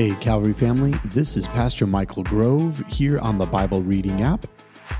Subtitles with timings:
[0.00, 4.46] Hey, Calvary family, this is Pastor Michael Grove here on the Bible Reading app.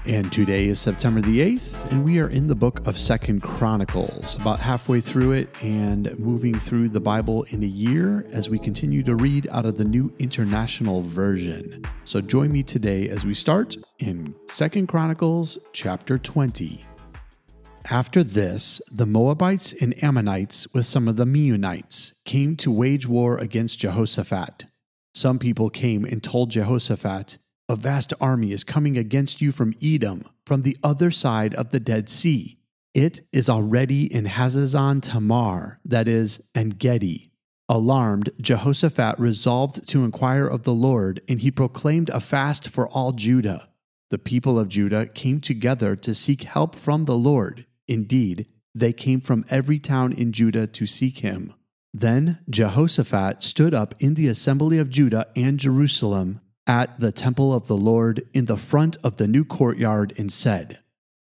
[0.04, 4.34] And today is September the 8th, and we are in the book of Second Chronicles,
[4.34, 9.02] about halfway through it and moving through the Bible in a year as we continue
[9.04, 11.82] to read out of the New International Version.
[12.04, 16.84] So join me today as we start in Second Chronicles chapter 20.
[17.88, 23.38] After this, the Moabites and Ammonites with some of the Meunites came to wage war
[23.38, 24.66] against Jehoshaphat.
[25.14, 30.24] Some people came and told Jehoshaphat, A vast army is coming against you from Edom,
[30.46, 32.58] from the other side of the Dead Sea.
[32.94, 37.30] It is already in Hazazon Tamar, that is, En Gedi.
[37.68, 43.12] Alarmed, Jehoshaphat resolved to inquire of the Lord, and he proclaimed a fast for all
[43.12, 43.68] Judah.
[44.10, 47.66] The people of Judah came together to seek help from the Lord.
[47.86, 51.54] Indeed, they came from every town in Judah to seek him.
[51.92, 57.66] Then Jehoshaphat stood up in the assembly of Judah and Jerusalem at the temple of
[57.66, 60.78] the Lord in the front of the new courtyard and said,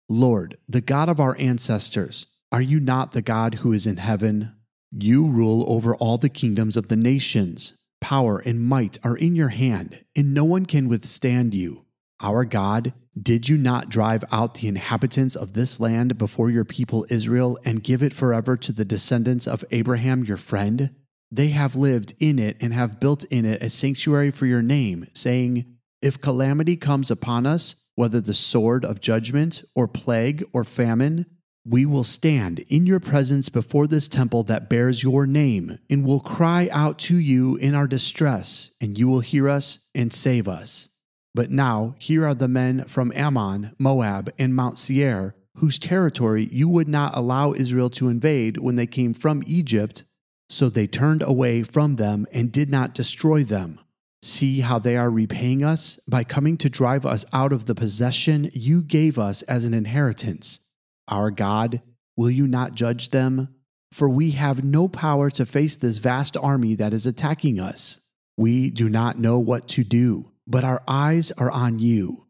[0.07, 4.55] Lord, the God of our ancestors, are you not the God who is in heaven?
[4.91, 7.73] You rule over all the kingdoms of the nations.
[8.01, 11.85] Power and might are in your hand, and no one can withstand you.
[12.21, 17.05] Our God, did you not drive out the inhabitants of this land before your people
[17.09, 20.95] Israel and give it forever to the descendants of Abraham your friend?
[21.31, 25.07] They have lived in it and have built in it a sanctuary for your name,
[25.13, 31.25] saying, If calamity comes upon us, whether the sword of judgment, or plague, or famine,
[31.65, 36.19] we will stand in your presence before this temple that bears your name, and will
[36.19, 40.89] cry out to you in our distress, and you will hear us and save us.
[41.35, 46.67] But now here are the men from Ammon, Moab, and Mount Seir, whose territory you
[46.67, 50.03] would not allow Israel to invade when they came from Egypt.
[50.49, 53.79] So they turned away from them and did not destroy them.
[54.21, 58.49] See how they are repaying us by coming to drive us out of the possession
[58.53, 60.59] you gave us as an inheritance.
[61.07, 61.81] Our God,
[62.17, 63.55] will you not judge them?
[63.91, 67.99] For we have no power to face this vast army that is attacking us.
[68.37, 72.25] We do not know what to do but our eyes are on you.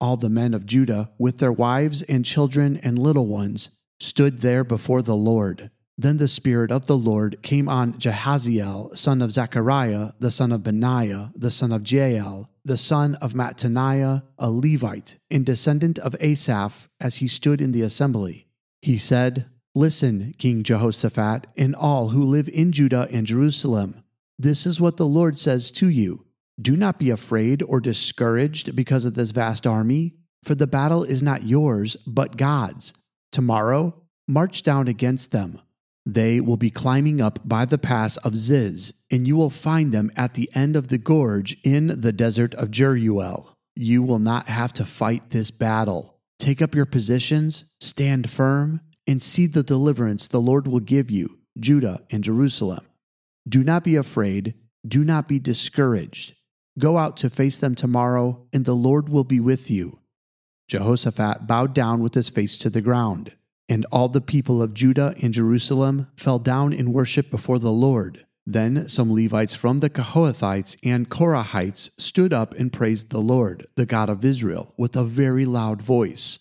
[0.00, 4.62] All the men of Judah, with their wives and children and little ones, stood there
[4.62, 5.70] before the Lord.
[5.96, 10.62] Then the Spirit of the Lord came on Jehaziel, son of Zechariah, the son of
[10.62, 16.88] Benaiah, the son of Jeiel, the son of Mattaniah, a Levite, and descendant of Asaph,
[17.00, 18.48] as he stood in the assembly.
[18.82, 24.02] He said, Listen, King Jehoshaphat, and all who live in Judah and Jerusalem.
[24.38, 26.23] This is what the Lord says to you
[26.60, 31.22] do not be afraid or discouraged because of this vast army, for the battle is
[31.22, 32.94] not yours, but God's.
[33.32, 33.94] Tomorrow,
[34.28, 35.60] march down against them.
[36.06, 40.12] They will be climbing up by the pass of Ziz, and you will find them
[40.16, 43.54] at the end of the gorge in the desert of Jeruel.
[43.74, 46.20] You will not have to fight this battle.
[46.38, 51.38] Take up your positions, stand firm, and see the deliverance the Lord will give you,
[51.58, 52.86] Judah and Jerusalem.
[53.48, 54.54] Do not be afraid,
[54.86, 56.34] do not be discouraged.
[56.78, 60.00] Go out to face them tomorrow, and the Lord will be with you.
[60.68, 63.32] Jehoshaphat bowed down with his face to the ground,
[63.68, 68.26] and all the people of Judah and Jerusalem fell down in worship before the Lord.
[68.46, 73.86] Then some Levites from the Kohathites and Korahites stood up and praised the Lord, the
[73.86, 76.38] God of Israel, with a very loud voice.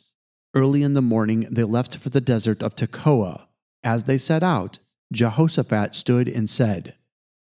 [0.53, 3.47] Early in the morning they left for the desert of Tekoa.
[3.83, 4.79] As they set out,
[5.11, 6.95] Jehoshaphat stood and said,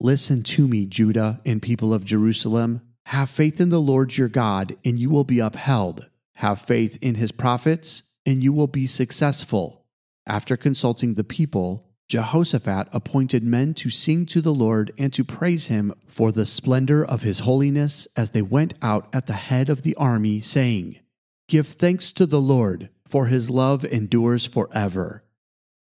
[0.03, 2.81] Listen to me, Judah and people of Jerusalem.
[3.07, 6.07] Have faith in the Lord your God, and you will be upheld.
[6.37, 9.85] Have faith in his prophets, and you will be successful.
[10.27, 15.67] After consulting the people, Jehoshaphat appointed men to sing to the Lord and to praise
[15.67, 19.83] him for the splendor of his holiness as they went out at the head of
[19.83, 20.99] the army, saying,
[21.47, 25.25] Give thanks to the Lord, for his love endures forever.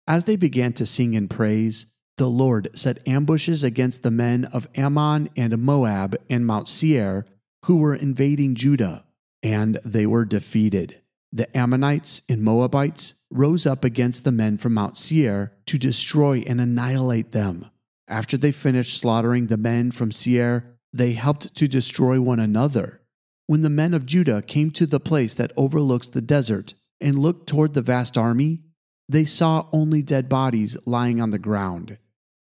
[0.07, 1.87] As they began to sing and praise,
[2.19, 7.25] the Lord set ambushes against the men of Ammon and Moab and Mount Seir
[7.65, 9.05] who were invading Judah,
[9.43, 11.01] and they were defeated.
[11.33, 16.61] The Ammonites and Moabites rose up against the men from Mount Seir to destroy and
[16.61, 17.67] annihilate them.
[18.09, 23.03] After they finished slaughtering the men from Seir, they helped to destroy one another.
[23.47, 27.47] When the men of Judah came to the place that overlooks the desert and looked
[27.47, 28.63] toward the vast army,
[29.09, 31.99] they saw only dead bodies lying on the ground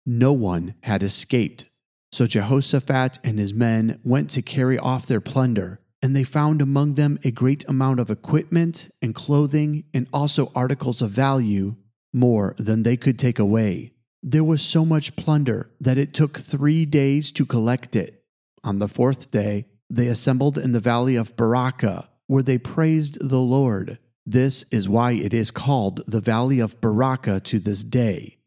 [0.05, 1.67] no one had escaped.
[2.13, 6.95] So Jehoshaphat and his men went to carry off their plunder, and they found among
[6.95, 11.77] them a great amount of equipment and clothing, and also articles of value,
[12.13, 13.93] more than they could take away.
[14.23, 18.25] There was so much plunder that it took three days to collect it.
[18.63, 23.41] On the fourth day, they assembled in the valley of Berakah, where they praised the
[23.41, 23.99] Lord.
[24.25, 28.39] This is why it is called the valley of Berakah to this day.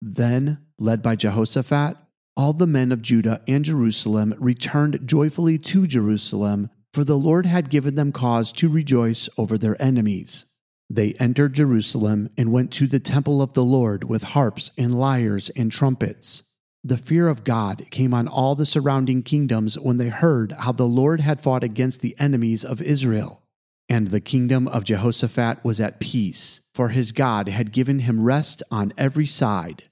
[0.00, 1.96] Then, led by Jehoshaphat,
[2.36, 7.70] all the men of Judah and Jerusalem returned joyfully to Jerusalem, for the Lord had
[7.70, 10.44] given them cause to rejoice over their enemies.
[10.90, 15.50] They entered Jerusalem and went to the temple of the Lord with harps and lyres
[15.50, 16.42] and trumpets.
[16.82, 20.86] The fear of God came on all the surrounding kingdoms when they heard how the
[20.86, 23.42] Lord had fought against the enemies of Israel.
[23.88, 28.62] And the kingdom of Jehoshaphat was at peace, for his God had given him rest
[28.70, 29.84] on every side.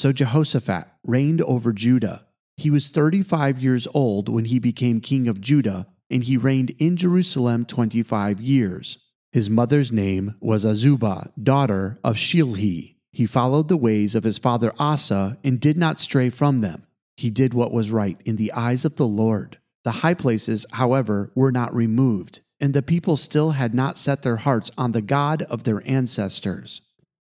[0.00, 2.24] So Jehoshaphat reigned over Judah.
[2.56, 6.96] He was 35 years old when he became king of Judah, and he reigned in
[6.96, 8.96] Jerusalem 25 years.
[9.30, 12.94] His mother's name was Azubah, daughter of Shilhi.
[13.12, 16.86] He followed the ways of his father Asa and did not stray from them.
[17.18, 19.58] He did what was right in the eyes of the Lord.
[19.84, 24.36] The high places, however, were not removed, and the people still had not set their
[24.36, 26.80] hearts on the God of their ancestors.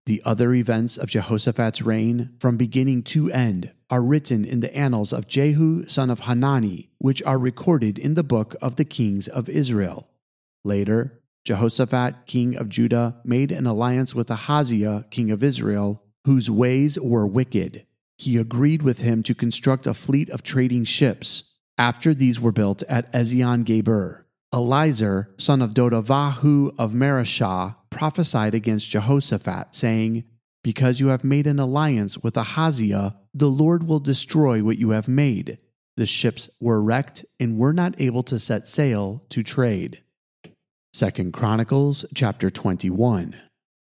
[0.10, 5.14] The other events of Jehoshaphat's reign, from beginning to end, are written in the annals
[5.14, 9.48] of Jehu son of Hanani, which are recorded in the book of the kings of
[9.48, 10.10] Israel.
[10.64, 16.98] Later, Jehoshaphat, king of Judah, made an alliance with Ahaziah, king of Israel, whose ways
[17.00, 17.86] were wicked.
[18.18, 21.54] He agreed with him to construct a fleet of trading ships.
[21.78, 28.90] After these were built at Ezion Geber, Eliezer, son of Dodavahu of Mareshah, prophesied against
[28.90, 30.24] Jehoshaphat, saying,
[30.64, 35.10] Because you have made an alliance with Ahaziah, the Lord will destroy what you have
[35.10, 35.58] made.
[35.98, 40.02] The ships were wrecked and were not able to set sail to trade.
[40.94, 43.36] Second Chronicles chapter 21.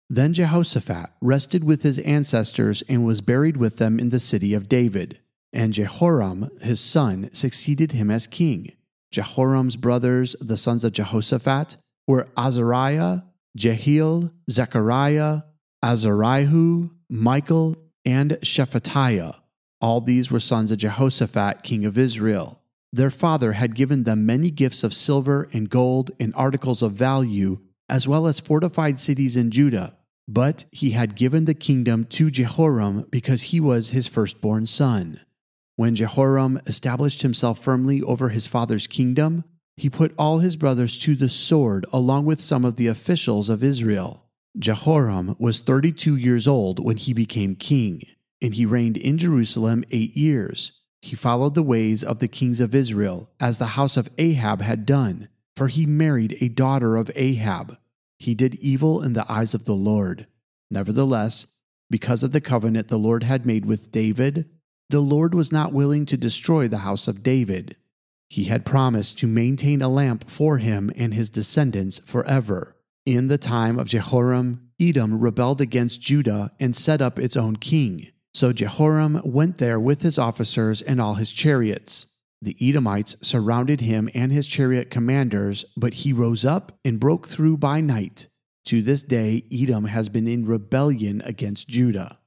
[0.09, 4.69] Then Jehoshaphat rested with his ancestors and was buried with them in the city of
[4.69, 5.19] David.
[5.51, 8.71] And Jehoram, his son, succeeded him as king.
[9.11, 11.75] Jehoram's brothers, the sons of Jehoshaphat,
[12.07, 13.23] were Azariah,
[13.55, 15.41] Jehiel, Zechariah,
[15.81, 19.35] Azariah, Michael, and Shephatiah.
[19.81, 22.61] All these were sons of Jehoshaphat, king of Israel.
[22.91, 27.59] Their father had given them many gifts of silver and gold and articles of value,
[27.89, 29.95] as well as fortified cities in Judah.
[30.27, 35.19] But he had given the kingdom to Jehoram because he was his firstborn son.
[35.75, 39.43] When Jehoram established himself firmly over his father's kingdom,
[39.77, 43.63] he put all his brothers to the sword along with some of the officials of
[43.63, 44.23] Israel.
[44.57, 48.03] Jehoram was 32 years old when he became king,
[48.41, 50.71] and he reigned in Jerusalem eight years.
[51.01, 54.85] He followed the ways of the kings of Israel, as the house of Ahab had
[54.85, 57.77] done, for he married a daughter of Ahab.
[58.17, 60.25] He did evil in the eyes of the Lord.
[60.71, 61.47] Nevertheless,
[61.89, 64.49] because of the covenant the Lord had made with David,
[64.89, 67.75] the Lord was not willing to destroy the house of David.
[68.29, 72.75] He had promised to maintain a lamp for him and his descendants forever.
[73.05, 78.11] In the time of Jehoram, Edom rebelled against Judah and set up its own king.
[78.33, 82.07] So Jehoram went there with his officers and all his chariots.
[82.41, 87.57] The Edomites surrounded him and his chariot commanders, but he rose up and broke through
[87.57, 88.27] by night.
[88.65, 92.19] To this day, Edom has been in rebellion against Judah.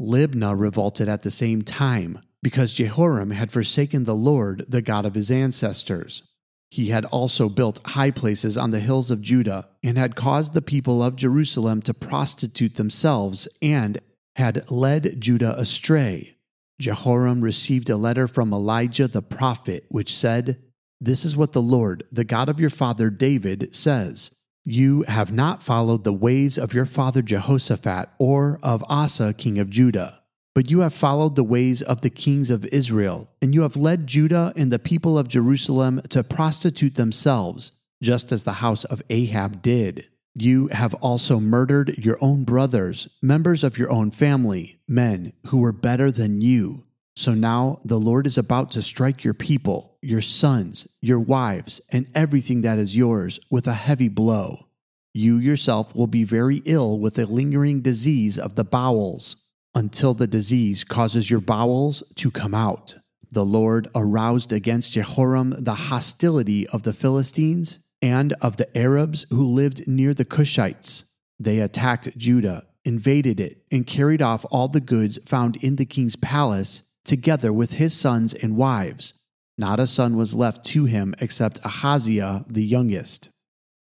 [0.00, 5.14] Libnah revolted at the same time because Jehoram had forsaken the Lord, the God of
[5.14, 6.22] his ancestors.
[6.70, 10.62] He had also built high places on the hills of Judah and had caused the
[10.62, 14.00] people of Jerusalem to prostitute themselves and
[14.36, 16.36] had led Judah astray.
[16.78, 20.62] Jehoram received a letter from Elijah the prophet, which said,
[21.00, 24.30] This is what the Lord, the God of your father David, says
[24.70, 29.70] you have not followed the ways of your father Jehoshaphat or of Asa, king of
[29.70, 30.20] Judah,
[30.58, 34.08] but you have followed the ways of the kings of Israel, and you have led
[34.08, 37.70] Judah and the people of Jerusalem to prostitute themselves,
[38.02, 40.08] just as the house of Ahab did.
[40.34, 45.70] You have also murdered your own brothers, members of your own family, men who were
[45.70, 46.86] better than you.
[47.14, 52.10] So now the Lord is about to strike your people, your sons, your wives, and
[52.16, 54.66] everything that is yours with a heavy blow.
[55.14, 59.36] You yourself will be very ill with a lingering disease of the bowels
[59.74, 62.96] until the disease causes your bowels to come out.
[63.30, 69.44] The Lord aroused against Jehoram the hostility of the Philistines and of the Arabs who
[69.46, 71.04] lived near the Cushites.
[71.38, 76.16] They attacked Judah, invaded it, and carried off all the goods found in the king's
[76.16, 79.14] palace together with his sons and wives.
[79.56, 83.28] Not a son was left to him except Ahaziah the youngest.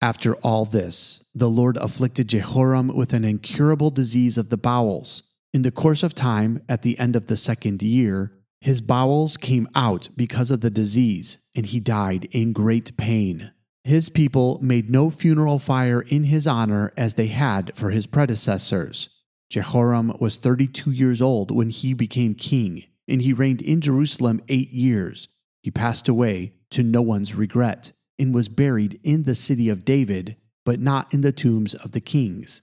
[0.01, 5.23] After all this, the Lord afflicted Jehoram with an incurable disease of the bowels.
[5.53, 9.67] In the course of time, at the end of the second year, His bowels came
[9.75, 13.51] out because of the disease, and he died in great pain.
[13.83, 19.09] His people made no funeral fire in his honor as they had for his predecessors.
[19.49, 24.71] Jehoram was 32 years old when he became king, and he reigned in Jerusalem eight
[24.71, 25.27] years.
[25.61, 30.37] He passed away to no one's regret and was buried in the city of David,
[30.63, 32.61] but not in the tombs of the kings.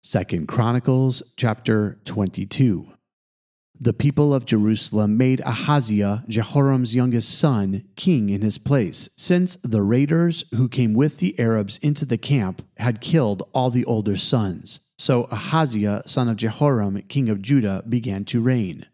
[0.00, 2.94] Second Chronicles chapter 22.
[3.80, 9.82] The people of Jerusalem made Ahaziah, Jehoram's youngest son, king in his place, since the
[9.82, 14.78] raiders who came with the Arabs into the camp had killed all the older sons.
[14.98, 18.86] So Ahaziah, son of Jehoram, king of Judah, began to reign.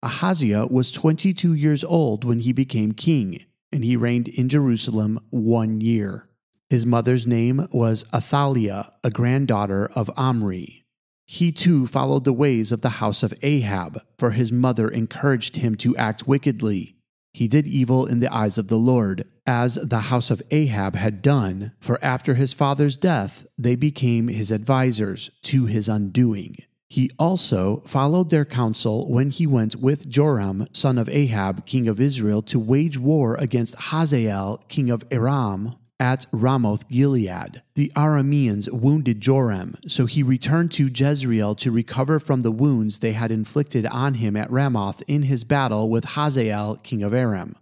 [0.00, 5.80] Ahaziah was 22 years old when he became king, and he reigned in Jerusalem one
[5.80, 6.28] year.
[6.72, 10.86] His mother's name was Athaliah, a granddaughter of Omri.
[11.26, 15.74] He too followed the ways of the house of Ahab, for his mother encouraged him
[15.74, 16.96] to act wickedly.
[17.34, 21.20] He did evil in the eyes of the Lord, as the house of Ahab had
[21.20, 26.56] done, for after his father's death they became his advisers to his undoing.
[26.88, 32.00] He also followed their counsel when he went with Joram, son of Ahab, king of
[32.00, 37.62] Israel, to wage war against Hazael, king of Aram, at Ramoth Gilead.
[37.76, 43.12] The Arameans wounded Joram, so he returned to Jezreel to recover from the wounds they
[43.12, 47.54] had inflicted on him at Ramoth in his battle with Hazael, king of Aram.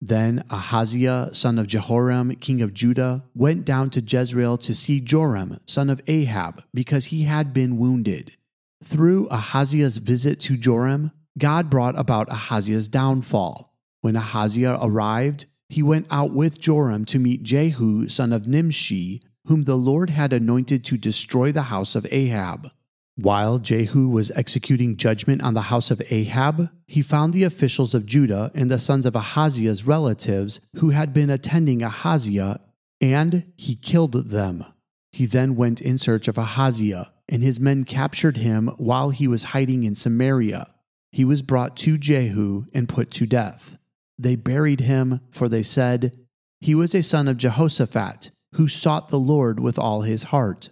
[0.00, 5.58] Then Ahaziah, son of Jehoram, king of Judah, went down to Jezreel to see Joram,
[5.66, 8.36] son of Ahab, because he had been wounded.
[8.84, 13.74] Through Ahaziah's visit to Joram, God brought about Ahaziah's downfall.
[14.00, 19.64] When Ahaziah arrived, he went out with Joram to meet Jehu, son of Nimshi, whom
[19.64, 22.70] the Lord had anointed to destroy the house of Ahab.
[23.16, 28.06] While Jehu was executing judgment on the house of Ahab, he found the officials of
[28.06, 32.60] Judah and the sons of Ahaziah's relatives who had been attending Ahaziah,
[33.00, 34.64] and he killed them.
[35.10, 39.50] He then went in search of Ahaziah, and his men captured him while he was
[39.54, 40.68] hiding in Samaria.
[41.10, 43.76] He was brought to Jehu and put to death.
[44.18, 46.16] They buried him, for they said,
[46.60, 50.70] He was a son of Jehoshaphat, who sought the Lord with all his heart.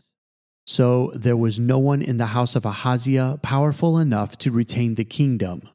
[0.67, 5.05] So there was no one in the house of Ahaziah powerful enough to retain the
[5.05, 5.69] kingdom.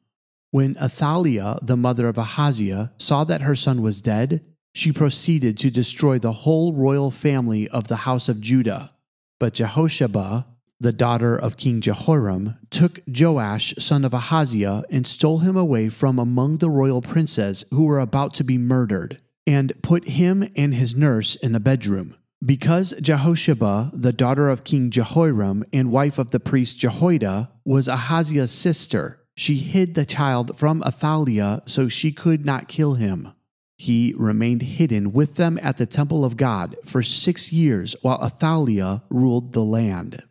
[0.50, 4.42] When Athaliah, the mother of Ahaziah, saw that her son was dead,
[4.74, 8.92] she proceeded to destroy the whole royal family of the house of Judah.
[9.38, 10.46] But Jehosheba,
[10.80, 16.18] the daughter of King Jehoram, took Joash, son of Ahaziah, and stole him away from
[16.18, 20.94] among the royal princes who were about to be murdered, and put him and his
[20.94, 22.14] nurse in a bedroom.
[22.44, 28.52] Because Jehosheba, the daughter of King Jehoram and wife of the priest Jehoiada, was Ahaziah's
[28.52, 33.32] sister, she hid the child from Athaliah so she could not kill him.
[33.76, 39.04] He remained hidden with them at the temple of God for six years while Athaliah
[39.08, 40.22] ruled the land.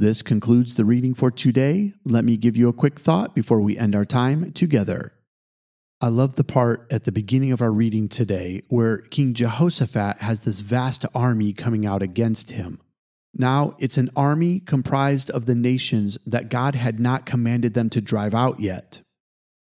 [0.00, 1.92] This concludes the reading for today.
[2.06, 5.12] Let me give you a quick thought before we end our time together.
[6.00, 10.40] I love the part at the beginning of our reading today where King Jehoshaphat has
[10.40, 12.80] this vast army coming out against him.
[13.34, 18.00] Now, it's an army comprised of the nations that God had not commanded them to
[18.00, 19.02] drive out yet.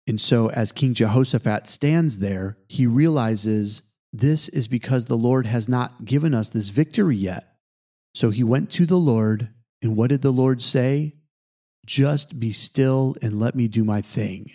[0.08, 3.82] And so, as King Jehoshaphat stands there, he realizes
[4.14, 7.58] this is because the Lord has not given us this victory yet.
[8.16, 9.50] So he went to the Lord
[9.84, 11.14] and what did the Lord say?
[11.86, 14.50] Just be still and let me do my thing.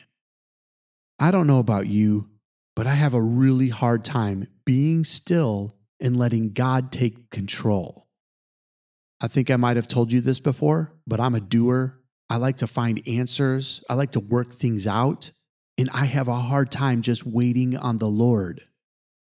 [1.18, 2.30] I don't know about you,
[2.74, 8.06] but I have a really hard time being still and letting God take control.
[9.20, 12.00] I think I might have told you this before, but I'm a doer.
[12.30, 15.32] I like to find answers, I like to work things out,
[15.76, 18.62] and I have a hard time just waiting on the Lord.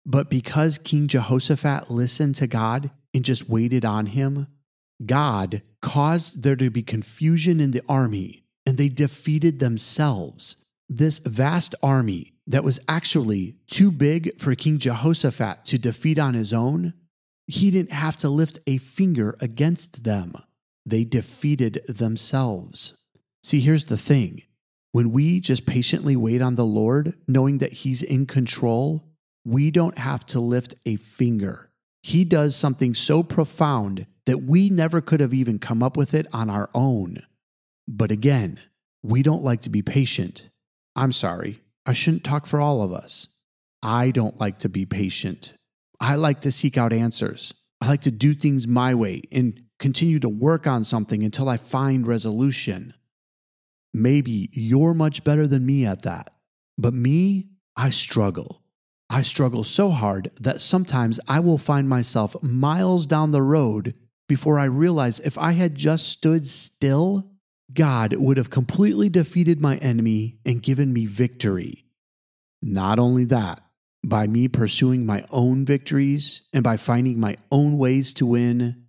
[0.04, 4.46] But because King Jehoshaphat listened to God and just waited on him,
[5.04, 10.56] God caused there to be confusion in the army, and they defeated themselves.
[10.88, 16.52] This vast army that was actually too big for King Jehoshaphat to defeat on his
[16.52, 16.94] own,
[17.46, 20.34] he didn't have to lift a finger against them.
[20.84, 22.94] They defeated themselves.
[23.42, 24.42] See, here's the thing
[24.92, 29.04] when we just patiently wait on the Lord, knowing that He's in control,
[29.44, 31.70] we don't have to lift a finger.
[32.02, 36.26] He does something so profound that we never could have even come up with it
[36.34, 37.22] on our own.
[37.88, 38.60] But again,
[39.02, 40.50] we don't like to be patient.
[40.94, 43.26] I'm sorry, I shouldn't talk for all of us.
[43.82, 45.54] I don't like to be patient.
[45.98, 47.54] I like to seek out answers.
[47.80, 51.56] I like to do things my way and continue to work on something until I
[51.56, 52.92] find resolution.
[53.94, 56.34] Maybe you're much better than me at that.
[56.76, 58.60] But me, I struggle.
[59.08, 63.94] I struggle so hard that sometimes I will find myself miles down the road
[64.28, 67.30] before I realized if I had just stood still,
[67.72, 71.86] God would have completely defeated my enemy and given me victory.
[72.62, 73.62] Not only that,
[74.04, 78.84] by me pursuing my own victories and by finding my own ways to win,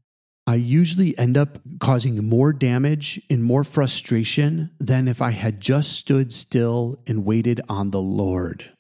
[0.45, 5.91] I usually end up causing more damage and more frustration than if I had just
[5.93, 8.71] stood still and waited on the Lord.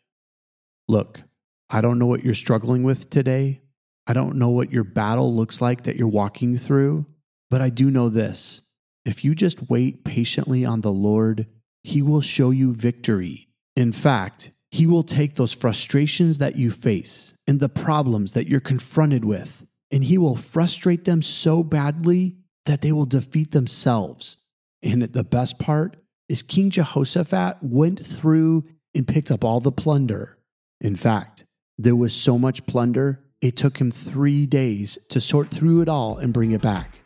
[0.87, 1.21] Look,
[1.69, 3.61] I don't know what you're struggling with today.
[4.09, 7.05] I don't know what your battle looks like that you're walking through,
[7.51, 8.61] but I do know this.
[9.05, 11.45] If you just wait patiently on the Lord,
[11.83, 13.49] He will show you victory.
[13.75, 18.59] In fact, He will take those frustrations that you face and the problems that you're
[18.59, 22.35] confronted with, and He will frustrate them so badly
[22.65, 24.37] that they will defeat themselves.
[24.81, 25.97] And the best part
[26.27, 28.63] is King Jehoshaphat went through
[28.95, 30.39] and picked up all the plunder.
[30.81, 31.45] In fact,
[31.77, 36.17] there was so much plunder, it took him three days to sort through it all
[36.17, 37.01] and bring it back.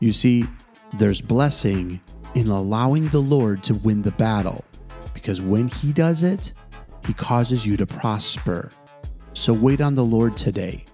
[0.00, 0.44] You see,
[0.92, 2.00] there's blessing
[2.34, 4.64] in allowing the Lord to win the battle,
[5.14, 6.52] because when He does it,
[7.06, 8.70] He causes you to prosper.
[9.34, 10.84] So wait on the Lord today.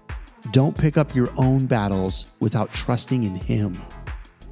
[0.51, 3.77] Don't pick up your own battles without trusting in Him.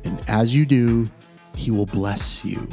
[0.04, 1.10] And as you do,
[1.56, 2.68] He will bless you.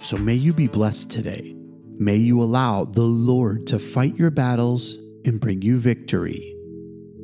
[0.00, 1.54] So may you be blessed today.
[1.98, 6.56] May you allow the Lord to fight your battles and bring you victory.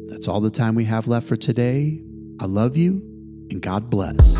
[0.07, 2.03] That's all the time we have left for today.
[2.41, 3.03] I love you
[3.51, 4.37] and God bless.